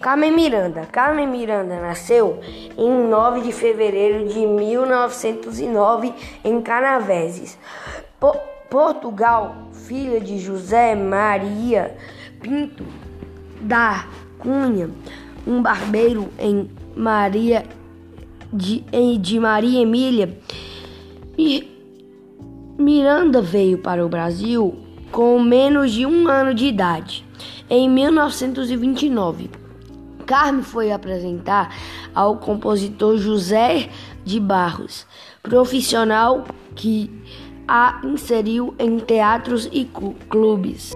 [0.00, 0.86] Carmen Miranda.
[0.86, 2.40] Carmen Miranda nasceu
[2.76, 7.58] em 9 de fevereiro de 1909 em Canaveses,
[8.20, 8.36] po
[8.70, 11.96] Portugal, filha de José Maria
[12.40, 12.84] Pinto
[13.60, 14.06] da
[14.38, 14.90] Cunha,
[15.46, 17.64] um barbeiro em Maria
[18.52, 18.84] de,
[19.18, 20.38] de Maria Emília.
[22.78, 24.76] Miranda veio para o Brasil
[25.10, 27.24] com menos de um ano de idade,
[27.68, 29.67] em 1929.
[30.28, 31.74] Carme foi apresentar
[32.14, 33.88] ao compositor José
[34.26, 35.06] de Barros,
[35.42, 36.44] profissional
[36.76, 37.10] que
[37.66, 39.88] a inseriu em teatros e
[40.28, 40.92] clubes.